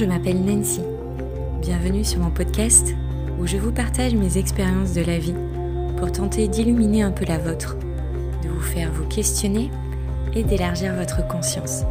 [0.00, 0.80] je m'appelle Nancy.
[1.60, 2.94] Bienvenue sur mon podcast
[3.38, 5.34] où je vous partage mes expériences de la vie
[5.98, 7.76] pour tenter d'illuminer un peu la vôtre,
[8.42, 9.70] de vous faire vous questionner
[10.34, 11.82] et d'élargir votre conscience.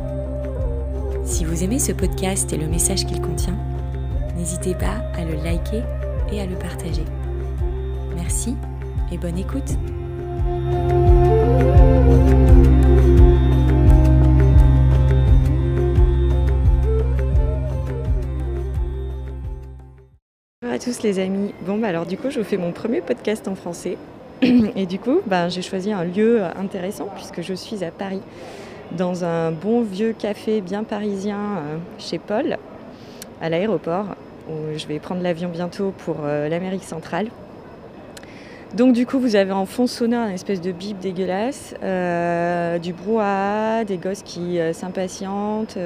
[1.23, 3.57] Si vous aimez ce podcast et le message qu'il contient,
[4.35, 5.83] n'hésitez pas à le liker
[6.31, 7.05] et à le partager.
[8.15, 8.55] Merci
[9.11, 9.77] et bonne écoute.
[20.79, 21.53] Tous les amis.
[21.65, 23.97] Bon bah alors du coup je fais mon premier podcast en français
[24.41, 28.21] et du coup bah, j'ai choisi un lieu intéressant puisque je suis à Paris
[28.93, 32.57] dans un bon vieux café bien parisien euh, chez Paul
[33.41, 34.15] à l'aéroport
[34.49, 37.27] où je vais prendre l'avion bientôt pour euh, l'Amérique centrale.
[38.75, 42.93] Donc du coup vous avez en fond sonore une espèce de bip dégueulasse, euh, du
[42.93, 45.77] brouhaha, des gosses qui s'impatientent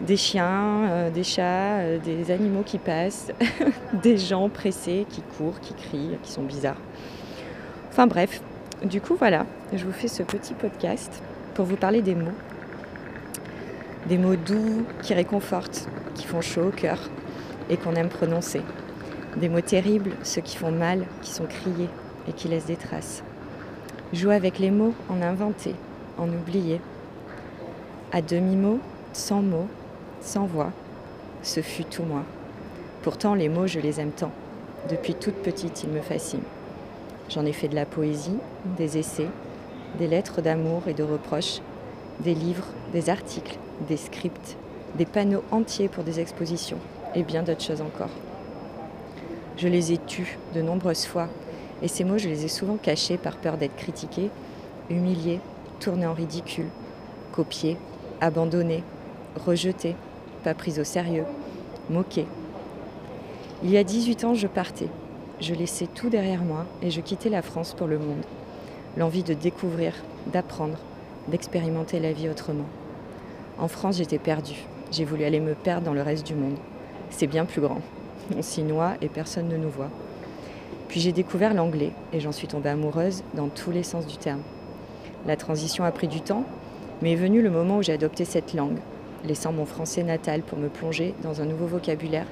[0.00, 3.32] des chiens, euh, des chats, euh, des animaux qui passent,
[4.02, 6.80] des gens pressés qui courent, qui crient, qui sont bizarres.
[7.90, 8.42] Enfin bref,
[8.84, 11.22] du coup voilà, je vous fais ce petit podcast
[11.54, 12.34] pour vous parler des mots.
[14.06, 16.98] Des mots doux qui réconfortent, qui font chaud au cœur
[17.70, 18.60] et qu'on aime prononcer.
[19.36, 21.88] Des mots terribles, ceux qui font mal, qui sont criés
[22.28, 23.22] et qui laissent des traces.
[24.12, 25.74] Jouer avec les mots, en inventer,
[26.18, 26.80] en oublier.
[28.12, 28.78] À demi-mot,
[29.12, 29.68] sans mots,
[30.26, 30.72] sans voix,
[31.42, 32.22] ce fut tout moi.
[33.02, 34.32] Pourtant, les mots, je les aime tant.
[34.90, 36.42] Depuis toute petite, ils me fascinent.
[37.28, 38.38] J'en ai fait de la poésie,
[38.76, 39.28] des essais,
[39.98, 41.60] des lettres d'amour et de reproches,
[42.20, 44.56] des livres, des articles, des scripts,
[44.96, 46.78] des panneaux entiers pour des expositions
[47.14, 48.10] et bien d'autres choses encore.
[49.56, 51.28] Je les ai tus de nombreuses fois
[51.82, 54.30] et ces mots, je les ai souvent cachés par peur d'être critiqués,
[54.90, 55.40] humiliés,
[55.80, 56.68] tournés en ridicule,
[57.32, 57.76] copiés,
[58.20, 58.82] abandonnés,
[59.44, 59.94] rejetés,
[60.46, 61.24] pas prise au sérieux,
[61.90, 62.24] moquée.
[63.64, 64.86] Il y a 18 ans, je partais.
[65.40, 68.22] Je laissais tout derrière moi et je quittais la France pour le monde.
[68.96, 69.92] L'envie de découvrir,
[70.32, 70.78] d'apprendre,
[71.26, 72.68] d'expérimenter la vie autrement.
[73.58, 74.68] En France, j'étais perdue.
[74.92, 76.58] J'ai voulu aller me perdre dans le reste du monde.
[77.10, 77.80] C'est bien plus grand.
[78.38, 79.90] On s'y noie et personne ne nous voit.
[80.86, 84.42] Puis j'ai découvert l'anglais et j'en suis tombée amoureuse dans tous les sens du terme.
[85.26, 86.44] La transition a pris du temps,
[87.02, 88.78] mais est venu le moment où j'ai adopté cette langue,
[89.26, 92.26] laissant mon français natal pour me plonger dans un nouveau vocabulaire,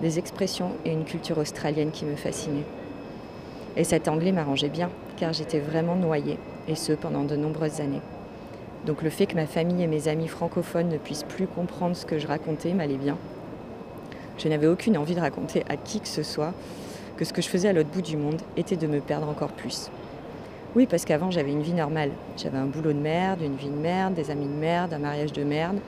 [0.00, 2.66] des expressions et une culture australienne qui me fascinaient.
[3.76, 6.38] Et cet anglais m'arrangeait bien, car j'étais vraiment noyée,
[6.68, 8.02] et ce pendant de nombreuses années.
[8.86, 12.04] Donc le fait que ma famille et mes amis francophones ne puissent plus comprendre ce
[12.04, 13.16] que je racontais m'allait bien.
[14.38, 16.52] Je n'avais aucune envie de raconter à qui que ce soit
[17.16, 19.52] que ce que je faisais à l'autre bout du monde était de me perdre encore
[19.52, 19.90] plus.
[20.74, 22.10] Oui, parce qu'avant j'avais une vie normale.
[22.36, 25.32] J'avais un boulot de merde, une vie de merde, des amis de merde, un mariage
[25.32, 25.78] de merde,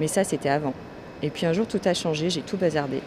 [0.00, 0.74] mais ça, c'était avant.
[1.22, 3.00] Et puis un jour, tout a changé, j'ai tout bazardé.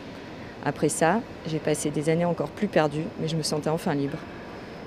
[0.64, 4.18] Après ça, j'ai passé des années encore plus perdues, mais je me sentais enfin libre.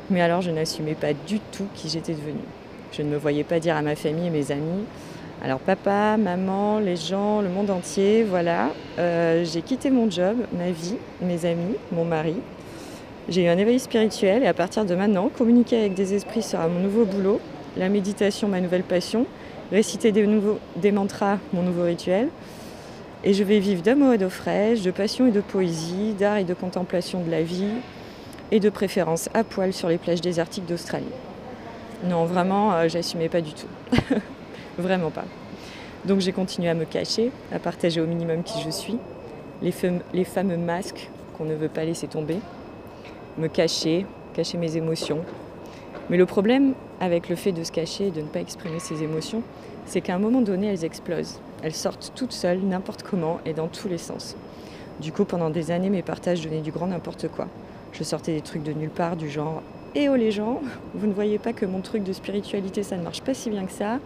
[0.09, 2.47] Mais alors, je n'assumais pas du tout qui j'étais devenue.
[2.93, 4.85] Je ne me voyais pas dire à ma famille et mes amis
[5.45, 8.71] alors papa, maman, les gens, le monde entier, voilà.
[8.99, 12.37] Euh, j'ai quitté mon job, ma vie, mes amis, mon mari.
[13.29, 16.69] J'ai eu un éveil spirituel et à partir de maintenant, communiquer avec des esprits sera
[16.69, 17.41] mon nouveau boulot,
[17.77, 19.27] la méditation ma nouvelle passion
[19.73, 22.29] réciter des, nouveaux, des mantras, mon nouveau rituel.
[23.25, 26.45] Et je vais vivre d'amour et d'eau fraîche, de passion et de poésie, d'art et
[26.45, 27.75] de contemplation de la vie,
[28.53, 31.05] et de préférence à poil sur les plages désertiques d'Australie.
[32.05, 33.67] Non, vraiment, euh, j'assumais pas du tout.
[34.79, 35.25] vraiment pas.
[36.05, 38.99] Donc j'ai continué à me cacher, à partager au minimum qui je suis,
[39.63, 39.75] les,
[40.13, 42.39] les fameux masques qu'on ne veut pas laisser tomber,
[43.39, 45.23] me cacher, cacher mes émotions.
[46.09, 49.03] Mais le problème, avec le fait de se cacher et de ne pas exprimer ses
[49.03, 49.43] émotions,
[49.87, 51.41] c'est qu'à un moment donné, elles explosent.
[51.63, 54.37] Elles sortent toutes seules, n'importe comment et dans tous les sens.
[55.01, 57.49] Du coup, pendant des années, mes partages donnaient du grand n'importe quoi.
[57.93, 59.63] Je sortais des trucs de nulle part, du genre
[59.95, 60.61] Eh oh les gens,
[60.95, 63.67] vous ne voyez pas que mon truc de spiritualité, ça ne marche pas si bien
[63.67, 63.99] que ça,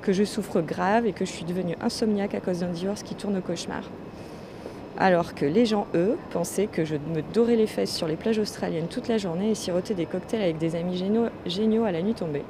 [0.00, 3.14] que je souffre grave et que je suis devenue insomniaque à cause d'un divorce qui
[3.14, 3.82] tourne au cauchemar.
[4.98, 8.38] Alors que les gens, eux, pensaient que je me dorais les fesses sur les plages
[8.38, 10.96] australiennes toute la journée et sirotais des cocktails avec des amis
[11.46, 12.44] géniaux, à la nuit tombée.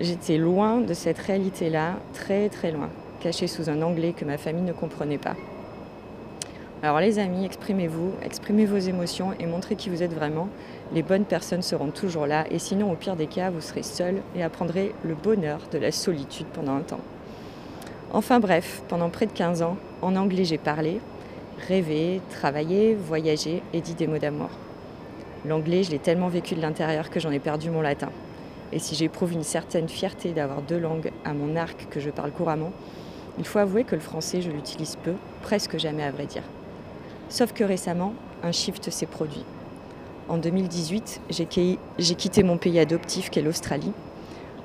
[0.00, 2.90] J'étais loin de cette réalité-là, très très loin,
[3.20, 5.34] cachée sous un anglais que ma famille ne comprenait pas.
[6.82, 10.48] Alors les amis, exprimez-vous, exprimez vos émotions et montrez qui vous êtes vraiment.
[10.92, 14.16] Les bonnes personnes seront toujours là et sinon au pire des cas, vous serez seul
[14.36, 17.00] et apprendrez le bonheur de la solitude pendant un temps.
[18.12, 21.00] Enfin bref, pendant près de 15 ans, en anglais j'ai parlé,
[21.68, 24.50] rêver, travailler, voyager et dit des mots d'amour.
[25.44, 28.10] L'anglais, je l'ai tellement vécu de l'intérieur que j'en ai perdu mon latin.
[28.72, 32.30] Et si j'éprouve une certaine fierté d'avoir deux langues à mon arc que je parle
[32.30, 32.72] couramment,
[33.38, 36.42] Il faut avouer que le français, je l'utilise peu, presque jamais à vrai dire.
[37.28, 39.44] Sauf que récemment, un shift s'est produit.
[40.28, 43.92] En 2018, j'ai quitté mon pays adoptif qu'est l'Australie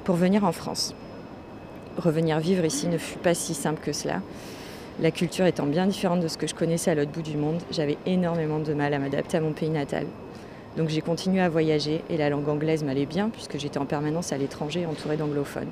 [0.03, 0.93] pour venir en France.
[1.97, 4.21] Revenir vivre ici ne fut pas si simple que cela.
[4.99, 7.61] La culture étant bien différente de ce que je connaissais à l'autre bout du monde,
[7.69, 10.07] j'avais énormément de mal à m'adapter à mon pays natal.
[10.75, 14.33] Donc j'ai continué à voyager et la langue anglaise m'allait bien puisque j'étais en permanence
[14.33, 15.69] à l'étranger entourée d'anglophones.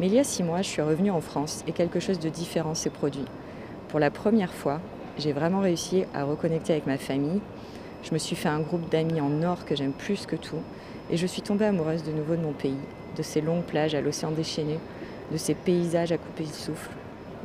[0.00, 2.28] Mais il y a six mois, je suis revenue en France et quelque chose de
[2.28, 3.26] différent s'est produit.
[3.86, 4.80] Pour la première fois,
[5.18, 7.40] j'ai vraiment réussi à reconnecter avec ma famille.
[8.02, 10.62] Je me suis fait un groupe d'amis en or que j'aime plus que tout
[11.12, 12.74] et je suis tombée amoureuse de nouveau de mon pays,
[13.16, 14.80] de ces longues plages à l'océan déchaîné,
[15.30, 16.90] de ces paysages à couper le souffle,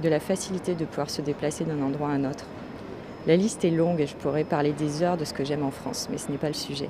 [0.01, 2.45] de la facilité de pouvoir se déplacer d'un endroit à un autre.
[3.25, 5.71] La liste est longue et je pourrais parler des heures de ce que j'aime en
[5.71, 6.89] France, mais ce n'est pas le sujet.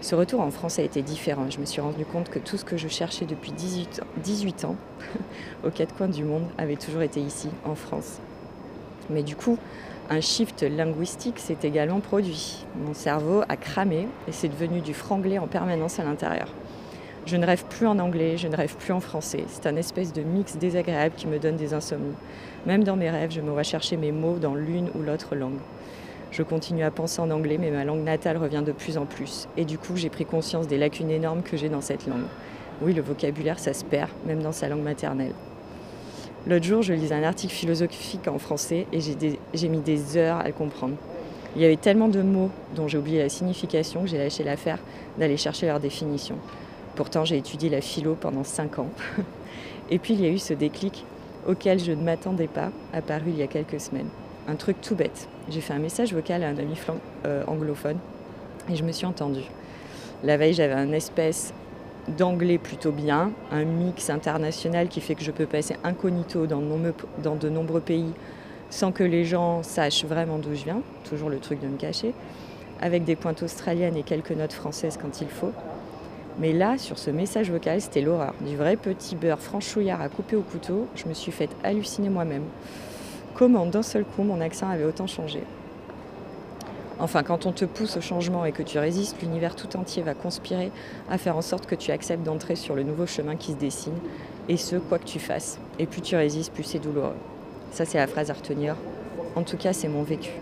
[0.00, 1.50] Ce retour en France a été différent.
[1.50, 4.64] Je me suis rendu compte que tout ce que je cherchais depuis 18 ans, 18
[4.64, 4.76] ans
[5.64, 8.18] aux quatre coins du monde avait toujours été ici, en France.
[9.10, 9.58] Mais du coup,
[10.08, 12.64] un shift linguistique s'est également produit.
[12.76, 16.48] Mon cerveau a cramé et c'est devenu du franglais en permanence à l'intérieur.
[17.26, 19.44] Je ne rêve plus en anglais, je ne rêve plus en français.
[19.48, 22.14] C'est un espèce de mix désagréable qui me donne des insomnies.
[22.66, 25.58] Même dans mes rêves, je me vois chercher mes mots dans l'une ou l'autre langue.
[26.30, 29.48] Je continue à penser en anglais, mais ma langue natale revient de plus en plus.
[29.56, 32.26] Et du coup, j'ai pris conscience des lacunes énormes que j'ai dans cette langue.
[32.82, 35.32] Oui, le vocabulaire, ça se perd, même dans sa langue maternelle.
[36.46, 39.00] L'autre jour, je lisais un article philosophique en français et
[39.52, 40.94] j'ai mis des heures à le comprendre.
[41.54, 44.78] Il y avait tellement de mots dont j'ai oublié la signification que j'ai lâché l'affaire
[45.18, 46.36] d'aller chercher leur définition.
[47.00, 48.90] Pourtant, j'ai étudié la philo pendant 5 ans.
[49.90, 51.06] Et puis, il y a eu ce déclic
[51.48, 54.10] auquel je ne m'attendais pas, apparu il y a quelques semaines.
[54.46, 55.26] Un truc tout bête.
[55.48, 56.74] J'ai fait un message vocal à un ami
[57.24, 57.96] euh, anglophone
[58.70, 59.46] et je me suis entendue.
[60.24, 61.54] La veille, j'avais un espèce
[62.18, 66.60] d'anglais plutôt bien, un mix international qui fait que je peux passer incognito dans,
[67.22, 68.12] dans de nombreux pays
[68.68, 72.12] sans que les gens sachent vraiment d'où je viens, toujours le truc de me cacher,
[72.78, 75.52] avec des pointes australiennes et quelques notes françaises quand il faut.
[76.38, 78.34] Mais là, sur ce message vocal, c'était l'horreur.
[78.40, 82.44] Du vrai petit beurre franchouillard à couper au couteau, je me suis fait halluciner moi-même.
[83.34, 85.42] Comment d'un seul coup mon accent avait autant changé
[86.98, 90.12] Enfin, quand on te pousse au changement et que tu résistes, l'univers tout entier va
[90.12, 90.70] conspirer
[91.10, 93.96] à faire en sorte que tu acceptes d'entrer sur le nouveau chemin qui se dessine,
[94.50, 95.58] et ce, quoi que tu fasses.
[95.78, 97.14] Et plus tu résistes, plus c'est douloureux.
[97.72, 98.34] Ça, c'est la phrase à.
[99.34, 100.32] En tout cas, c'est mon vécu.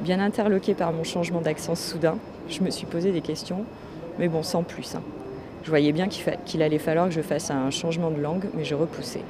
[0.00, 2.16] Bien interloqué par mon changement d'accent soudain,
[2.48, 3.66] je me suis posé des questions
[4.20, 4.94] mais bon, sans plus.
[4.94, 5.02] Hein.
[5.64, 8.74] Je voyais bien qu'il, allait falloir que je fasse un changement de langue, mais je
[8.74, 9.22] repoussais.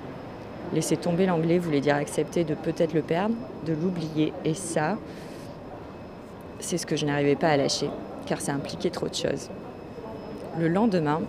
[0.74, 3.34] Laisser tomber l'anglais voulait dire accepter de peut-être le perdre,
[3.66, 4.98] de l'oublier, et ça,
[6.58, 7.88] c'est ce que je n'arrivais pas à lâcher,
[8.26, 9.48] car ça impliquait trop de choses.
[10.58, 11.20] Le lendemain,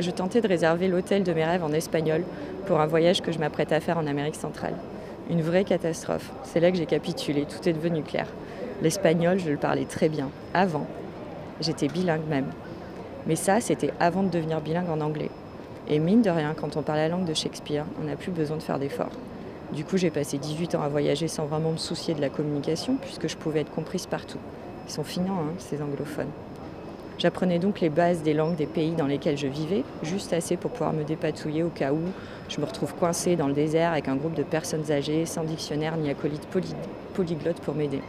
[0.00, 2.22] je tentais de réserver l'hôtel de mes rêves en espagnol
[2.66, 4.74] pour un voyage que je m'apprête à faire en Amérique centrale.
[5.30, 6.30] Une vraie catastrophe.
[6.42, 8.26] C'est là que j'ai capitulé, tout est devenu clair.
[8.82, 10.86] L'espagnol, je le parlais très bien, avant.
[11.60, 12.46] J'étais bilingue même.
[13.26, 15.30] Mais ça, c'était avant de devenir bilingue en anglais.
[15.88, 18.56] Et mine de rien, quand on parle la langue de Shakespeare, on n'a plus besoin
[18.56, 19.12] de faire d'efforts.
[19.72, 22.96] Du coup, j'ai passé 18 ans à voyager sans vraiment me soucier de la communication,
[23.00, 24.38] puisque je pouvais être comprise partout.
[24.88, 26.30] Ils sont finants, hein, ces anglophones.
[27.18, 30.70] J'apprenais donc les bases des langues des pays dans lesquels je vivais, juste assez pour
[30.70, 32.00] pouvoir me dépatouiller au cas où
[32.48, 35.96] je me retrouve coincée dans le désert avec un groupe de personnes âgées, sans dictionnaire
[35.98, 36.48] ni acolyte
[37.14, 38.00] polyglotte pour m'aider.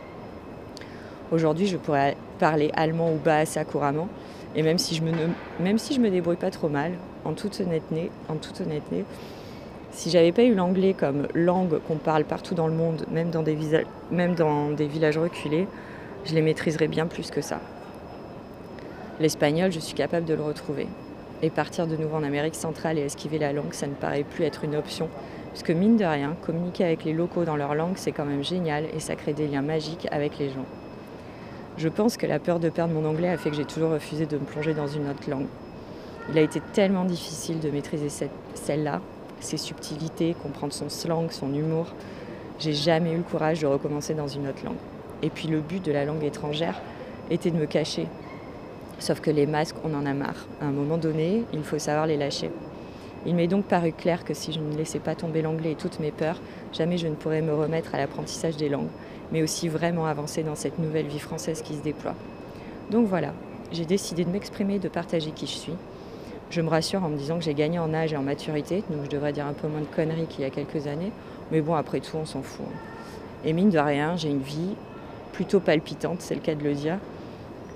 [1.31, 4.07] Aujourd'hui, je pourrais parler allemand ou bahasa couramment,
[4.55, 5.11] et même si je me,
[5.59, 6.93] même si je me débrouille pas trop mal,
[7.25, 9.05] en toute honnêteté, en toute honnêteté
[9.91, 13.43] si j'avais pas eu l'anglais comme langue qu'on parle partout dans le monde, même dans,
[13.43, 13.57] des
[14.11, 15.67] même dans des villages reculés,
[16.25, 17.59] je les maîtriserais bien plus que ça.
[19.19, 20.87] L'espagnol, je suis capable de le retrouver.
[21.43, 24.45] Et partir de nouveau en Amérique centrale et esquiver la langue, ça ne paraît plus
[24.45, 25.09] être une option.
[25.49, 28.85] Puisque mine de rien, communiquer avec les locaux dans leur langue, c'est quand même génial
[28.95, 30.65] et ça crée des liens magiques avec les gens.
[31.77, 34.25] Je pense que la peur de perdre mon anglais a fait que j'ai toujours refusé
[34.25, 35.47] de me plonger dans une autre langue.
[36.29, 38.09] Il a été tellement difficile de maîtriser
[38.53, 39.01] celle-là,
[39.39, 41.87] ses subtilités, comprendre son slang, son humour.
[42.59, 44.77] J'ai jamais eu le courage de recommencer dans une autre langue.
[45.23, 46.79] Et puis le but de la langue étrangère
[47.29, 48.07] était de me cacher.
[48.99, 50.45] Sauf que les masques, on en a marre.
[50.61, 52.51] À un moment donné, il faut savoir les lâcher.
[53.25, 55.99] Il m'est donc paru clair que si je ne laissais pas tomber l'anglais et toutes
[55.99, 56.39] mes peurs,
[56.73, 58.89] jamais je ne pourrais me remettre à l'apprentissage des langues
[59.31, 62.15] mais aussi vraiment avancer dans cette nouvelle vie française qui se déploie.
[62.89, 63.33] Donc voilà,
[63.71, 65.73] j'ai décidé de m'exprimer, de partager qui je suis.
[66.49, 69.05] Je me rassure en me disant que j'ai gagné en âge et en maturité, donc
[69.05, 71.13] je devrais dire un peu moins de conneries qu'il y a quelques années,
[71.51, 72.65] mais bon, après tout, on s'en fout.
[73.45, 74.75] Et mine de rien, j'ai une vie
[75.31, 76.97] plutôt palpitante, c'est le cas de le dire,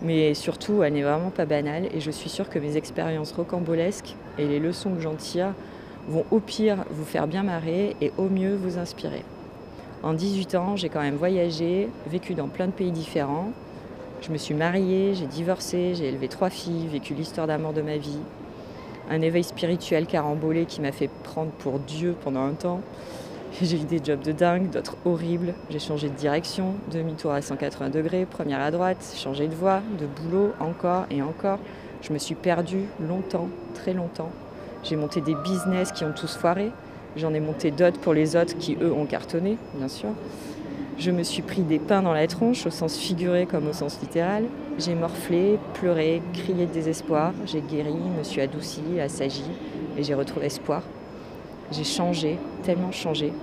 [0.01, 4.15] mais surtout, elle n'est vraiment pas banale, et je suis sûre que mes expériences rocambolesques
[4.37, 5.53] et les leçons que j'en tire
[6.09, 9.23] vont au pire vous faire bien marrer et au mieux vous inspirer.
[10.05, 13.49] En 18 ans, j'ai quand même voyagé, vécu dans plein de pays différents.
[14.21, 17.97] Je me suis mariée, j'ai divorcé, j'ai élevé trois filles, vécu l'histoire d'amour de ma
[17.97, 18.19] vie.
[19.09, 22.81] Un éveil spirituel carambolé qui m'a fait prendre pour Dieu pendant un temps.
[23.63, 25.55] J'ai eu des jobs de dingue, d'autres horribles.
[25.71, 30.05] J'ai changé de direction, demi-tour à 180 degrés, première à droite, changé de voie, de
[30.05, 31.57] boulot, encore et encore.
[32.01, 34.31] Je me suis perdue longtemps, très longtemps.
[34.83, 36.71] J'ai monté des business qui ont tous foiré.
[37.17, 40.09] J'en ai monté d'autres pour les autres qui, eux, ont cartonné, bien sûr.
[40.97, 43.99] Je me suis pris des pains dans la tronche, au sens figuré comme au sens
[44.01, 44.43] littéral.
[44.77, 47.33] J'ai morflé, pleuré, crié de désespoir.
[47.45, 49.43] J'ai guéri, me suis adouci, assagi
[49.97, 50.83] et j'ai retrouvé espoir.
[51.71, 53.33] J'ai changé, tellement changé.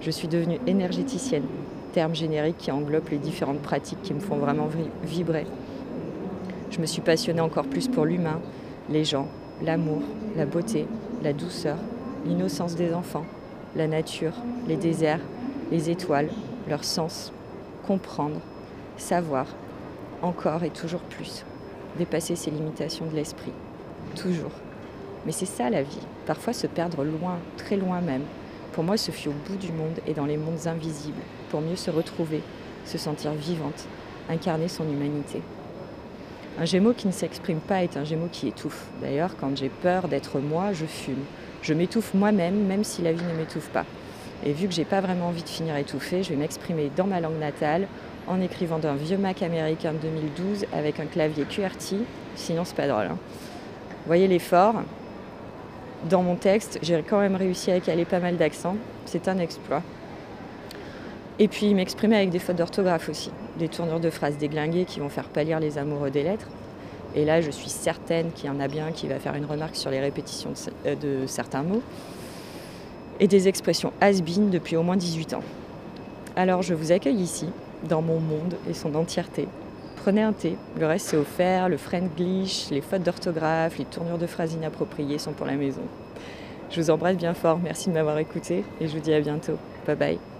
[0.00, 1.44] Je suis devenue énergéticienne,
[1.92, 4.68] terme générique qui englobe les différentes pratiques qui me font vraiment
[5.04, 5.46] vibrer.
[6.70, 8.40] Je me suis passionnée encore plus pour l'humain,
[8.90, 9.26] les gens,
[9.62, 10.02] l'amour,
[10.36, 10.86] la beauté,
[11.22, 11.76] la douceur,
[12.26, 13.26] l'innocence des enfants,
[13.76, 14.34] la nature,
[14.66, 15.20] les déserts,
[15.70, 16.28] les étoiles,
[16.68, 17.32] leur sens,
[17.86, 18.40] comprendre,
[18.96, 19.46] savoir,
[20.22, 21.44] encore et toujours plus,
[21.96, 23.52] dépasser ses limitations de l'esprit,
[24.14, 24.52] toujours.
[25.26, 28.22] Mais c'est ça la vie, parfois se perdre loin, très loin même.
[28.72, 31.76] Pour moi, se fier au bout du monde et dans les mondes invisibles, pour mieux
[31.76, 32.42] se retrouver,
[32.84, 33.86] se sentir vivante,
[34.28, 35.42] incarner son humanité.
[36.60, 38.86] Un gémeau qui ne s'exprime pas est un gémeau qui étouffe.
[39.00, 41.24] D'ailleurs, quand j'ai peur d'être moi, je fume.
[41.62, 43.84] Je m'étouffe moi-même, même si la vie ne m'étouffe pas.
[44.44, 47.20] Et vu que j'ai pas vraiment envie de finir étouffée, je vais m'exprimer dans ma
[47.20, 47.88] langue natale
[48.28, 51.98] en écrivant d'un vieux Mac américain de 2012 avec un clavier QWERTY.
[52.36, 53.06] Sinon, c'est pas drôle.
[53.06, 53.18] Hein.
[54.06, 54.74] Voyez l'effort
[56.08, 58.76] dans mon texte, j'ai quand même réussi à caler pas mal d'accents.
[59.04, 59.82] C'est un exploit.
[61.40, 65.08] Et puis m'exprimer avec des fautes d'orthographe aussi, des tournures de phrases déglinguées qui vont
[65.08, 66.48] faire pâlir les amoureux des lettres.
[67.14, 69.76] Et là, je suis certaine qu'il y en a bien qui va faire une remarque
[69.76, 70.52] sur les répétitions
[70.84, 71.82] de, euh, certains mots.
[73.20, 75.42] Et des expressions has depuis au moins 18 ans.
[76.36, 77.46] Alors je vous accueille ici,
[77.88, 79.48] dans mon monde et son entièreté,
[80.08, 81.76] Prenez un thé, le reste c'est offert, le
[82.16, 85.82] glitch, les fautes d'orthographe, les tournures de phrases inappropriées sont pour la maison.
[86.70, 89.58] Je vous embrasse bien fort, merci de m'avoir écouté et je vous dis à bientôt.
[89.86, 90.37] Bye bye.